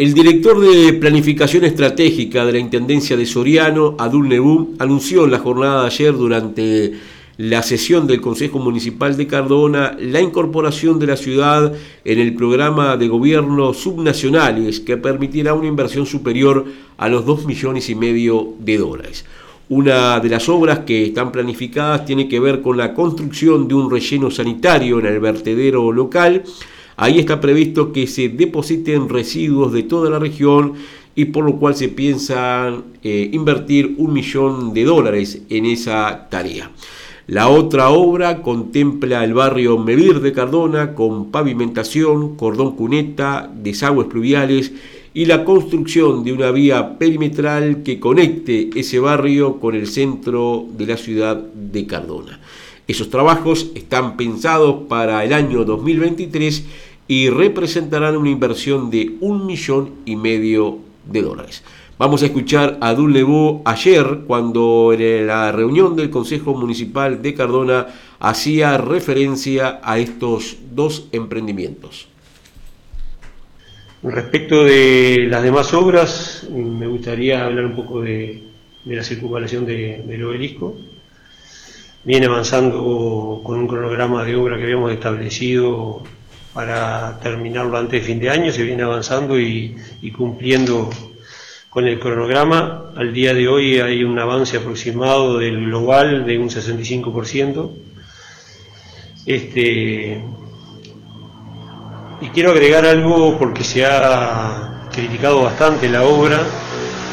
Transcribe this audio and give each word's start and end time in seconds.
El 0.00 0.14
director 0.14 0.58
de 0.58 0.94
Planificación 0.94 1.62
Estratégica 1.64 2.46
de 2.46 2.52
la 2.52 2.58
Intendencia 2.58 3.18
de 3.18 3.26
Soriano, 3.26 3.96
Adul 3.98 4.30
Nebú, 4.30 4.74
anunció 4.78 5.26
en 5.26 5.30
la 5.30 5.40
jornada 5.40 5.82
de 5.82 5.86
ayer 5.88 6.14
durante 6.14 6.92
la 7.36 7.62
sesión 7.62 8.06
del 8.06 8.22
Consejo 8.22 8.58
Municipal 8.58 9.18
de 9.18 9.26
Cardona 9.26 9.94
la 10.00 10.22
incorporación 10.22 10.98
de 10.98 11.06
la 11.06 11.18
ciudad 11.18 11.74
en 12.02 12.18
el 12.18 12.32
programa 12.32 12.96
de 12.96 13.08
gobierno 13.08 13.74
subnacionales 13.74 14.80
que 14.80 14.96
permitirá 14.96 15.52
una 15.52 15.68
inversión 15.68 16.06
superior 16.06 16.64
a 16.96 17.10
los 17.10 17.26
2 17.26 17.44
millones 17.44 17.90
y 17.90 17.94
medio 17.94 18.54
de 18.58 18.78
dólares. 18.78 19.26
Una 19.68 20.18
de 20.18 20.30
las 20.30 20.48
obras 20.48 20.78
que 20.78 21.04
están 21.04 21.30
planificadas 21.30 22.06
tiene 22.06 22.26
que 22.26 22.40
ver 22.40 22.62
con 22.62 22.78
la 22.78 22.94
construcción 22.94 23.68
de 23.68 23.74
un 23.74 23.90
relleno 23.90 24.30
sanitario 24.30 24.98
en 24.98 25.04
el 25.04 25.20
vertedero 25.20 25.92
local. 25.92 26.42
Ahí 27.00 27.18
está 27.18 27.40
previsto 27.40 27.92
que 27.92 28.06
se 28.06 28.28
depositen 28.28 29.08
residuos 29.08 29.72
de 29.72 29.84
toda 29.84 30.10
la 30.10 30.18
región 30.18 30.74
y 31.14 31.24
por 31.24 31.46
lo 31.46 31.56
cual 31.56 31.74
se 31.74 31.88
piensa 31.88 32.74
eh, 33.02 33.30
invertir 33.32 33.94
un 33.96 34.12
millón 34.12 34.74
de 34.74 34.84
dólares 34.84 35.40
en 35.48 35.64
esa 35.64 36.28
tarea. 36.28 36.70
La 37.26 37.48
otra 37.48 37.88
obra 37.88 38.42
contempla 38.42 39.24
el 39.24 39.32
barrio 39.32 39.78
Mevir 39.78 40.20
de 40.20 40.34
Cardona 40.34 40.94
con 40.94 41.30
pavimentación, 41.30 42.36
cordón 42.36 42.76
cuneta, 42.76 43.50
desagües 43.50 44.06
pluviales 44.06 44.70
y 45.14 45.24
la 45.24 45.46
construcción 45.46 46.22
de 46.22 46.34
una 46.34 46.50
vía 46.50 46.98
perimetral 46.98 47.82
que 47.82 47.98
conecte 47.98 48.68
ese 48.76 48.98
barrio 48.98 49.58
con 49.58 49.74
el 49.74 49.86
centro 49.86 50.66
de 50.76 50.84
la 50.84 50.98
ciudad 50.98 51.36
de 51.36 51.86
Cardona. 51.86 52.40
Esos 52.90 53.08
trabajos 53.08 53.70
están 53.76 54.16
pensados 54.16 54.88
para 54.88 55.24
el 55.24 55.32
año 55.32 55.64
2023 55.64 56.64
y 57.10 57.28
representarán 57.28 58.16
una 58.16 58.30
inversión 58.30 58.88
de 58.88 59.16
un 59.18 59.44
millón 59.44 59.94
y 60.04 60.14
medio 60.14 60.78
de 61.06 61.22
dólares. 61.22 61.64
Vamos 61.98 62.22
a 62.22 62.26
escuchar 62.26 62.78
a 62.80 62.94
Dul 62.94 63.12
Lebó 63.12 63.62
ayer 63.64 64.20
cuando 64.28 64.92
en 64.96 65.26
la 65.26 65.50
reunión 65.50 65.96
del 65.96 66.08
Consejo 66.08 66.54
Municipal 66.54 67.20
de 67.20 67.34
Cardona 67.34 67.88
hacía 68.20 68.78
referencia 68.78 69.80
a 69.82 69.98
estos 69.98 70.58
dos 70.70 71.08
emprendimientos. 71.10 72.06
Respecto 74.04 74.62
de 74.62 75.26
las 75.28 75.42
demás 75.42 75.74
obras, 75.74 76.46
me 76.48 76.86
gustaría 76.86 77.44
hablar 77.44 77.66
un 77.66 77.74
poco 77.74 78.02
de, 78.02 78.44
de 78.84 78.94
la 78.94 79.02
circunvalación 79.02 79.66
de, 79.66 80.04
del 80.06 80.24
obelisco. 80.26 80.76
Viene 82.04 82.26
avanzando 82.26 83.40
con 83.42 83.58
un 83.58 83.66
cronograma 83.66 84.24
de 84.24 84.36
obra 84.36 84.58
que 84.58 84.62
habíamos 84.62 84.92
establecido 84.92 86.04
para 86.52 87.18
terminarlo 87.20 87.78
antes 87.78 88.00
de 88.00 88.06
fin 88.06 88.18
de 88.18 88.30
año, 88.30 88.52
se 88.52 88.62
viene 88.62 88.82
avanzando 88.82 89.38
y, 89.38 89.76
cumpliendo 90.16 90.90
con 91.68 91.86
el 91.86 92.00
cronograma. 92.00 92.92
Al 92.96 93.12
día 93.12 93.34
de 93.34 93.46
hoy 93.48 93.78
hay 93.78 94.02
un 94.02 94.18
avance 94.18 94.56
aproximado 94.56 95.38
del 95.38 95.66
global 95.66 96.26
de 96.26 96.38
un 96.38 96.48
65%. 96.48 97.70
Este, 99.26 100.24
y 102.20 102.28
quiero 102.28 102.50
agregar 102.50 102.84
algo 102.84 103.38
porque 103.38 103.62
se 103.62 103.86
ha 103.86 104.88
criticado 104.92 105.42
bastante 105.42 105.88
la 105.88 106.02
obra, 106.02 106.40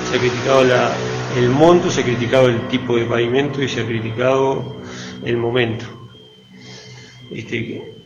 se 0.09 0.17
ha 0.17 0.19
criticado 0.19 0.63
la, 0.63 0.91
el 1.37 1.49
monto, 1.49 1.91
se 1.91 2.01
ha 2.01 2.03
criticado 2.03 2.47
el 2.47 2.67
tipo 2.69 2.95
de 2.95 3.05
pavimento 3.05 3.61
y 3.61 3.69
se 3.69 3.81
ha 3.81 3.85
criticado 3.85 4.77
el 5.23 5.37
momento. 5.37 5.85
Este, 7.29 7.96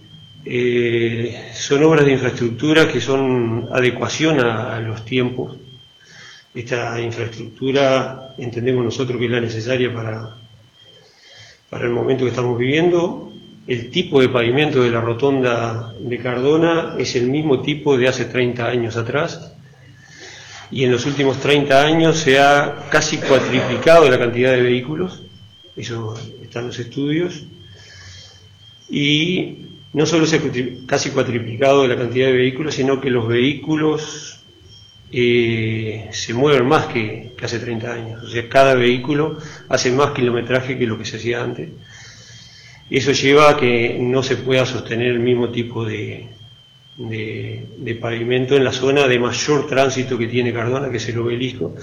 eh, 0.44 1.52
son 1.54 1.84
obras 1.84 2.06
de 2.06 2.14
infraestructura 2.14 2.92
que 2.92 3.00
son 3.00 3.70
adecuación 3.72 4.40
a, 4.40 4.80
los 4.80 5.06
tiempos. 5.06 5.58
Esta 6.54 7.00
infraestructura 7.00 8.34
entendemos 8.38 8.84
nosotros 8.84 9.18
que 9.20 9.26
es 9.26 9.32
la 9.32 9.40
necesaria 9.40 9.94
para, 9.94 10.36
para 11.70 11.86
el 11.86 11.92
momento 11.92 12.24
que 12.24 12.32
estamos 12.32 12.58
viviendo. 12.58 13.32
El 13.68 13.92
tipo 13.92 14.20
de 14.20 14.30
pavimento 14.30 14.82
de 14.84 14.90
la 14.90 15.00
rotonda 15.00 15.94
de 16.00 16.18
Cardona 16.18 16.96
es 16.98 17.16
el 17.16 17.30
mismo 17.30 17.62
tipo 17.62 17.98
de 17.98 18.08
hace 18.08 18.26
30 18.26 18.66
años 18.66 18.98
atrás. 18.98 19.54
Y 20.72 20.84
en 20.84 20.92
los 20.92 21.06
últimos 21.06 21.40
30 21.40 21.86
años 21.86 22.18
se 22.18 22.40
ha 22.40 22.88
casi 22.90 23.18
cuatriplicado 23.18 24.10
la 24.10 24.18
cantidad 24.18 24.52
de 24.52 24.62
vehículos, 24.62 25.22
eso 25.76 26.18
están 26.42 26.68
los 26.68 26.80
estudios, 26.80 27.44
y 28.90 29.71
no 29.94 30.06
solo 30.06 30.26
se 30.26 30.38
ha 30.38 30.42
casi 30.86 31.10
cuatriplicado 31.10 31.86
la 31.88 31.98
cantidad 31.98 32.28
de 32.28 32.34
vehículos, 32.34 32.76
sino 32.76 33.02
que 33.02 33.10
los 33.10 33.28
vehículos 33.28 34.40
eh, 35.12 36.08
se 36.12 36.34
mueven 36.34 36.66
más 36.66 36.86
que, 36.88 37.34
hace 37.42 37.60
30 37.60 37.92
años, 37.92 38.24
o 38.24 38.30
sea, 38.30 38.48
cada 38.48 38.76
vehículo 38.76 39.38
hace 39.68 39.92
más 39.92 40.12
kilometraje 40.12 40.78
que 40.78 40.86
lo 40.86 40.98
que 40.98 41.06
se 41.06 41.18
hacía 41.18 41.44
antes. 41.44 41.70
Eso 42.90 43.12
lleva 43.14 43.50
a 43.50 43.58
que 43.58 43.98
no 44.00 44.22
se 44.22 44.36
pueda 44.38 44.66
sostener 44.66 45.08
el 45.08 45.20
mismo 45.20 45.50
tipo 45.50 45.84
de, 45.84 46.28
de, 46.98 47.66
de, 47.78 47.96
pavimento 47.96 48.56
en 48.56 48.64
la 48.64 48.72
zona 48.72 49.08
de 49.08 49.18
mayor 49.18 49.66
tránsito 49.66 50.18
que 50.18 50.28
tiene 50.28 50.54
Cardona, 50.54 50.92
que 50.92 50.98
es 50.98 51.10
el 51.10 51.18
obelisco. 51.18 51.74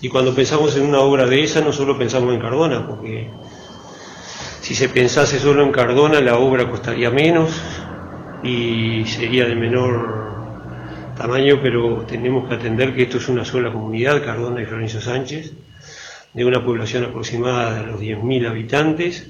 Y 0.00 0.08
cuando 0.08 0.34
pensamos 0.34 0.76
en 0.76 0.84
una 0.84 1.00
obra 1.00 1.26
de 1.26 1.42
esa, 1.42 1.60
no 1.60 1.72
solo 1.72 1.98
pensamos 1.98 2.34
en 2.34 2.40
Cardona, 2.40 2.86
porque 2.86 3.28
si 4.60 4.74
se 4.74 4.88
pensase 4.88 5.38
solo 5.38 5.62
en 5.62 5.72
Cardona, 5.72 6.20
la 6.20 6.36
obra 6.36 6.68
costaría 6.68 7.10
menos 7.10 7.50
y 8.42 9.04
sería 9.06 9.46
de 9.46 9.54
menor 9.54 10.28
tamaño, 11.16 11.58
pero 11.62 12.04
tenemos 12.06 12.48
que 12.48 12.54
atender 12.54 12.94
que 12.94 13.02
esto 13.02 13.18
es 13.18 13.28
una 13.28 13.44
sola 13.44 13.72
comunidad, 13.72 14.24
Cardona 14.24 14.62
y 14.62 14.66
Florencio 14.66 15.00
Sánchez, 15.00 15.52
de 16.32 16.44
una 16.44 16.64
población 16.64 17.04
aproximada 17.04 17.80
de 17.80 17.86
los 17.86 18.00
10.000 18.00 18.48
habitantes 18.48 19.28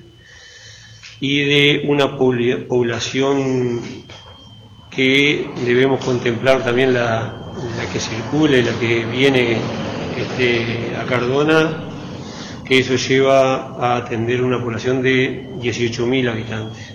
y 1.20 1.40
de 1.44 1.84
una 1.88 2.16
población 2.16 3.80
que 4.90 5.48
debemos 5.64 6.04
contemplar 6.04 6.64
también 6.64 6.92
la, 6.92 7.34
que 7.92 8.00
circula 8.00 8.58
y 8.58 8.62
la 8.62 8.72
que 8.78 9.04
viene 9.04 9.56
este, 10.16 10.96
a 10.96 11.04
Cardona, 11.06 11.84
que 12.68 12.80
eso 12.80 12.96
lleva 12.96 13.78
a 13.78 13.96
atender 13.96 14.42
una 14.42 14.62
población 14.62 15.00
de 15.00 15.48
18.000 15.58 16.30
habitantes. 16.30 16.94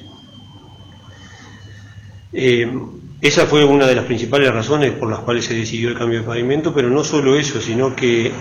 Eh, 2.32 2.72
esa 3.20 3.48
fue 3.48 3.66
una 3.66 3.88
de 3.88 3.96
las 3.96 4.06
principales 4.06 4.54
razones 4.54 4.92
por 4.92 5.10
las 5.10 5.22
cuales 5.22 5.46
se 5.46 5.56
decidió 5.56 5.90
el 5.90 5.98
cambio 5.98 6.20
de 6.20 6.28
pavimento, 6.28 6.74
pero 6.74 6.90
no 6.90 7.04
solo 7.04 7.36
eso, 7.36 7.60
sino 7.60 7.96
que 7.96 8.32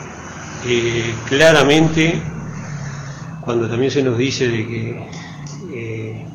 eh, 0.66 1.15
claramente, 1.26 2.20
cuando 3.41 3.66
también 3.66 3.91
se 3.91 4.03
nos 4.03 4.19
dice 4.19 4.49
de 4.49 4.66
que 4.66 5.09
eh, 5.72 6.26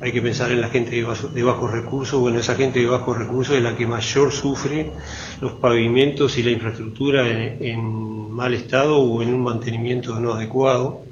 hay 0.00 0.12
que 0.12 0.20
pensar 0.20 0.50
en 0.50 0.60
la 0.60 0.68
gente 0.68 0.90
de, 0.94 1.04
bajo, 1.04 1.28
de 1.28 1.42
bajos 1.42 1.70
recursos, 1.70 2.20
bueno, 2.20 2.38
esa 2.38 2.54
gente 2.54 2.80
de 2.80 2.86
bajos 2.86 3.16
recursos 3.16 3.56
es 3.56 3.62
la 3.62 3.76
que 3.76 3.86
mayor 3.86 4.30
sufre 4.30 4.92
los 5.40 5.52
pavimentos 5.52 6.36
y 6.36 6.42
la 6.42 6.50
infraestructura 6.50 7.26
en, 7.28 8.30
mal 8.30 8.52
estado 8.52 8.98
o 8.98 9.22
en 9.22 9.32
un 9.32 9.42
mantenimiento 9.42 10.20
no 10.20 10.34
adecuado. 10.34 11.02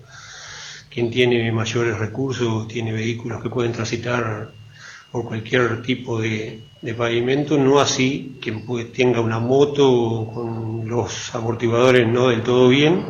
Quien 0.90 1.10
tiene 1.10 1.50
mayores 1.50 1.98
recursos, 1.98 2.68
tiene 2.68 2.92
vehículos 2.92 3.42
que 3.42 3.48
pueden 3.48 3.72
transitar 3.72 4.50
por 5.10 5.24
cualquier 5.24 5.80
tipo 5.82 6.20
de, 6.20 6.60
de 6.82 6.94
pavimento, 6.94 7.56
no 7.56 7.80
así 7.80 8.36
quien 8.42 8.66
puede, 8.66 8.86
tenga 8.86 9.20
una 9.20 9.38
moto 9.38 10.30
con 10.32 10.86
los 10.86 11.34
amortiguadores 11.34 12.06
no 12.06 12.28
del 12.28 12.42
todo 12.42 12.68
bien, 12.68 13.02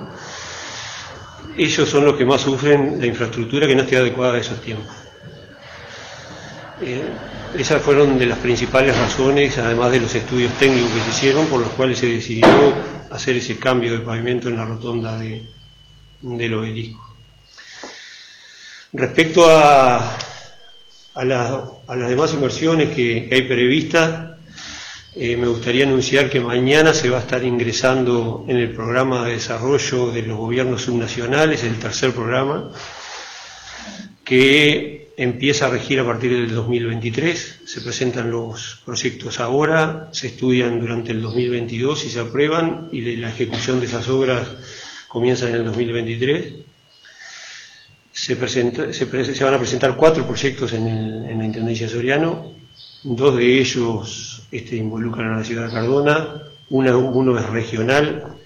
ellos 1.57 1.89
son 1.89 2.05
los 2.05 2.15
que 2.15 2.25
más 2.25 2.41
sufren 2.41 3.01
la 3.01 3.07
infraestructura 3.07 3.67
que 3.67 3.75
no 3.75 3.83
esté 3.83 3.97
adecuada 3.97 4.35
a 4.35 4.39
esos 4.39 4.61
tiempos. 4.61 5.04
Eh, 6.87 7.03
esas 7.59 7.81
fueron 7.81 8.19
de 8.19 8.27
las 8.27 8.39
principales 8.39 8.95
razones, 8.95 9.57
además 9.57 9.91
de 9.91 10.01
los 10.01 10.15
estudios 10.15 10.53
técnicos 10.59 10.91
que 10.93 11.01
se 11.01 11.11
hicieron, 11.11 11.47
por 11.47 11.61
los 11.61 11.71
cuales 11.71 11.99
se 11.99 12.07
decidió 12.07 12.47
hacer 13.11 13.37
ese 13.37 13.59
cambio 13.59 13.93
de 13.93 14.01
pavimento 14.01 14.49
en 14.51 14.57
la 14.57 14.67
rotonda 14.67 15.17
de, 15.19 15.47
del 16.21 16.55
obelisco. 16.55 17.17
Respecto 18.93 19.49
a, 19.49 20.15
a, 21.15 21.25
la, 21.25 21.65
a 21.87 21.97
las 21.97 22.09
demás 22.11 22.35
inversiones 22.35 22.91
que, 22.91 23.29
que 23.29 23.35
hay 23.35 23.43
previstas, 23.43 24.37
eh, 25.15 25.37
me 25.39 25.47
gustaría 25.47 25.85
anunciar 25.87 26.29
que 26.29 26.41
mañana 26.41 26.93
se 26.93 27.09
va 27.09 27.19
a 27.19 27.21
estar 27.21 27.43
ingresando 27.45 28.45
en 28.47 28.57
el 28.59 28.73
programa 28.73 29.25
de 29.25 29.33
desarrollo 29.35 30.11
de 30.11 30.23
los 30.23 30.37
gobiernos 30.37 30.83
subnacionales, 30.83 31.63
el 31.65 31.79
tercer 31.79 32.13
programa, 32.13 32.71
que 34.25 35.13
empieza 35.17 35.67
a 35.67 35.71
regir 35.71 36.01
a 36.01 36.07
partir 36.07 36.33
del 36.33 36.55
2023. 36.55 37.61
Se 37.67 37.81
presentan 37.81 38.31
los 38.31 38.83
proyectos 38.85 39.41
ahora, 39.41 40.09
se 40.13 40.29
estudian 40.29 40.81
durante 40.81 41.13
el 41.13 41.23
2022 41.23 42.07
y 42.07 42.11
se 42.11 42.21
aprueban 42.21 42.89
y 42.93 43.17
la 43.17 43.29
ejecución 43.29 43.81
de 43.81 43.87
esas 43.87 44.09
obras 44.09 44.49
comienza 45.09 45.49
en 45.49 45.57
el 45.57 45.65
2023. 45.65 46.55
Se, 48.13 48.35
se, 48.49 49.45
van 49.45 49.55
a 49.55 49.59
presentar 49.59 49.97
cuatro 49.97 50.27
proyectos 50.27 50.73
en, 50.73 50.87
en 50.87 51.39
la 51.39 51.45
Intendencia 51.45 51.89
Soriano, 51.89 52.53
dos 53.03 53.37
de 53.37 53.59
ellos 53.61 54.43
este, 54.51 54.77
involucran 54.77 55.33
a 55.33 55.39
la 55.39 55.45
ciudad 55.45 55.67
de 55.67 55.75
Cardona, 55.75 56.43
uno 56.71 57.39
es 57.39 57.47
regional, 57.51 58.37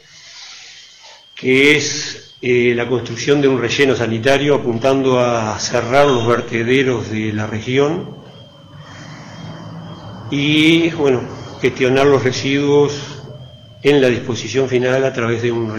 que 1.34 1.76
es 1.76 2.27
eh, 2.40 2.72
la 2.76 2.86
construcción 2.86 3.40
de 3.40 3.48
un 3.48 3.60
relleno 3.60 3.96
sanitario 3.96 4.54
apuntando 4.54 5.18
a 5.18 5.58
cerrar 5.58 6.06
los 6.06 6.26
vertederos 6.26 7.10
de 7.10 7.32
la 7.32 7.46
región 7.46 8.16
y 10.30 10.90
bueno, 10.90 11.22
gestionar 11.60 12.06
los 12.06 12.22
residuos 12.22 13.18
en 13.82 14.00
la 14.00 14.08
disposición 14.08 14.68
final 14.68 15.04
a 15.04 15.12
través 15.12 15.42
de 15.42 15.52
un, 15.52 15.72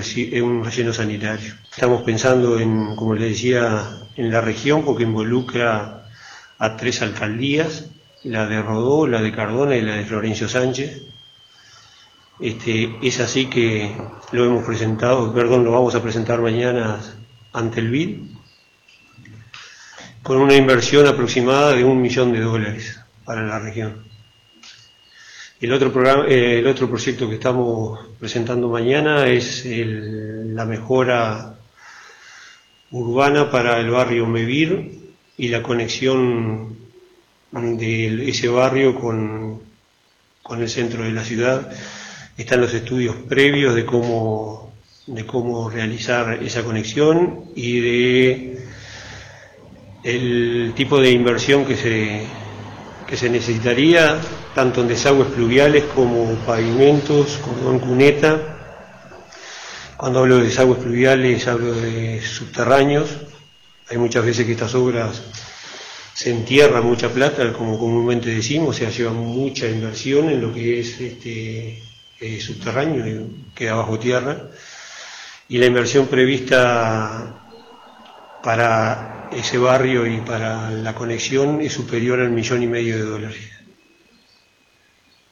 relleno 0.63 0.93
sanitario. 0.93 1.53
Estamos 1.71 2.01
pensando 2.03 2.59
en, 2.59 2.95
como 2.95 3.13
les 3.13 3.29
decía, 3.29 3.87
en 4.15 4.31
la 4.31 4.41
región 4.41 4.83
porque 4.83 5.03
involucra 5.03 6.03
a 6.57 6.77
tres 6.77 7.01
alcaldías, 7.01 7.89
la 8.23 8.47
de 8.47 8.61
Rodó, 8.61 9.07
la 9.07 9.21
de 9.21 9.31
Cardona 9.31 9.75
y 9.75 9.81
la 9.81 9.95
de 9.95 10.05
Florencio 10.05 10.49
Sánchez. 10.49 11.03
Este, 12.39 12.95
es 13.01 13.19
así 13.19 13.47
que 13.47 13.91
lo 14.31 14.45
hemos 14.45 14.65
presentado, 14.65 15.33
perdón, 15.33 15.65
lo 15.65 15.71
vamos 15.71 15.93
a 15.95 16.01
presentar 16.01 16.39
mañana 16.41 17.01
ante 17.51 17.81
el 17.81 17.89
BID, 17.89 18.19
con 20.23 20.37
una 20.37 20.55
inversión 20.55 21.05
aproximada 21.05 21.73
de 21.73 21.83
un 21.83 22.01
millón 22.01 22.31
de 22.31 22.39
dólares 22.39 22.99
para 23.25 23.43
la 23.45 23.59
región. 23.59 24.05
El 25.59 25.73
otro, 25.73 25.91
programa, 25.91 26.25
eh, 26.27 26.59
el 26.59 26.67
otro 26.67 26.87
proyecto 26.87 27.27
que 27.27 27.35
estamos 27.35 27.99
presentando 28.17 28.69
mañana 28.69 29.27
es 29.27 29.65
la 29.65 30.63
mejora 30.63 31.57
urbana 32.91 33.51
para 33.51 33.79
el 33.79 33.89
barrio 33.89 34.25
Mevir 34.25 35.11
y 35.37 35.49
la 35.49 35.61
conexión 35.61 36.77
de 37.51 38.29
ese 38.29 38.47
barrio 38.47 38.95
con, 38.95 39.61
con 40.41 40.61
el 40.61 40.69
centro 40.69 41.03
de 41.03 41.11
la 41.11 41.25
ciudad. 41.25 41.69
Están 42.39 42.61
los 42.61 42.73
estudios 42.73 43.17
previos 43.27 43.75
de 43.75 43.85
cómo, 43.85 44.71
de 45.07 45.25
cómo 45.25 45.69
realizar 45.69 46.41
esa 46.41 46.63
conexión 46.63 47.51
y 47.53 47.81
de 47.81 48.57
el 50.05 50.71
tipo 50.73 51.01
de 51.01 51.11
inversión 51.11 51.65
que 51.65 51.75
se, 51.75 52.21
que 53.05 53.17
se 53.17 53.29
necesitaría, 53.29 54.21
tanto 54.55 54.79
en 54.79 54.87
desagües 54.87 55.27
pluviales 55.27 55.83
como 55.93 56.33
pavimentos, 56.45 57.39
como 57.43 57.73
en 57.73 57.79
cuneta. 57.79 58.57
Cuando 59.97 60.19
hablo 60.19 60.37
de 60.37 60.45
desagües 60.45 60.79
pluviales 60.79 61.45
hablo 61.45 61.73
de 61.73 62.21
subterráneos. 62.21 63.17
Hay 63.89 63.97
muchas 63.97 64.23
veces 64.23 64.45
que 64.45 64.53
estas 64.53 64.73
obras 64.75 65.21
se 66.13 66.31
entierra 66.31 66.81
mucha 66.81 67.09
plata, 67.09 67.51
como 67.51 67.77
comúnmente 67.77 68.29
decimos, 68.29 68.69
o 68.69 68.79
sea, 68.79 68.89
lleva 68.91 69.11
mucha 69.11 69.67
inversión 69.67 70.29
en 70.29 70.39
lo 70.39 70.53
que 70.53 70.79
es 70.79 71.01
este, 71.01 71.88
eh, 72.19 72.39
subterráneo, 72.39 73.27
queda 73.55 73.75
bajo 73.75 73.99
tierra, 73.99 74.49
y 75.47 75.57
la 75.57 75.65
inversión 75.65 76.07
prevista 76.07 77.45
para 78.43 79.29
ese 79.31 79.57
barrio 79.57 80.05
y 80.05 80.21
para 80.21 80.69
la 80.71 80.93
conexión 80.93 81.61
es 81.61 81.73
superior 81.73 82.19
al 82.19 82.31
millón 82.31 82.63
y 82.63 82.67
medio 82.67 82.97
de 82.97 83.03
dólares. 83.03 83.49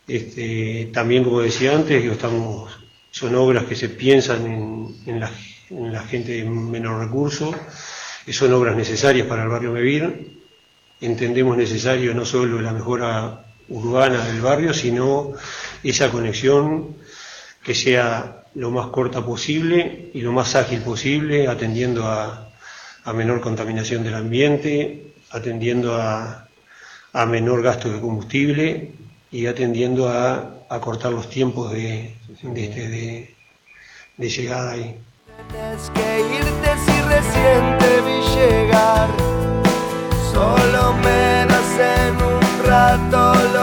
Este, 0.08 0.90
también, 0.94 1.24
como 1.24 1.42
decía 1.42 1.76
antes, 1.76 2.04
estamos, 2.04 2.72
son 3.12 3.36
obras 3.36 3.66
que 3.66 3.76
se 3.76 3.90
piensan 3.90 4.96
en, 5.06 5.20
la, 5.20 5.30
en 5.70 5.92
la 5.92 6.02
gente 6.04 6.32
de 6.34 6.46
menor 6.46 7.06
recurso, 7.06 7.54
son 8.30 8.54
obras 8.54 8.76
necesarias 8.76 9.28
para 9.28 9.44
el 9.44 9.50
barrio 9.50 9.72
Mevir, 9.72 10.40
entendemos 11.02 11.58
necesario 11.58 12.14
no 12.14 12.26
solo 12.26 12.62
la 12.62 12.72
mejora 12.72 13.47
urbana 13.70 14.26
del 14.26 14.42
barrio, 14.42 14.74
sino 14.74 15.34
esa 15.84 16.10
conexión 16.12 16.96
que 17.64 17.76
sea 17.76 18.44
lo 18.56 18.72
más 18.72 18.88
corta 18.88 19.24
posible 19.24 20.10
y 20.14 20.22
lo 20.22 20.32
más 20.32 20.56
ágil 20.56 20.82
posible, 20.82 21.48
atendiendo 21.48 22.08
a, 22.08 22.44
menor 23.14 23.40
contaminación 23.40 24.04
del 24.04 24.16
ambiente, 24.16 25.14
atendiendo 25.32 25.96
a, 25.96 26.48
menor 27.28 27.64
gasto 27.64 27.90
de 27.92 28.00
combustible 28.00 28.92
y 29.32 29.48
atendiendo 29.48 30.10
a, 30.10 30.54
cortar 30.82 31.12
los 31.12 31.30
tiempos 31.30 31.72
de, 31.72 32.16
de, 32.44 33.36
de 34.18 34.30
llegada 34.30 34.72
ahí. 34.72 34.96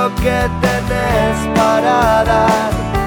Lo 0.04 0.14
que 0.16 0.50
tenés 0.60 1.38
para 1.56 2.24
dar. 2.24 3.03